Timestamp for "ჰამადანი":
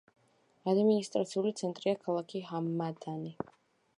2.49-3.37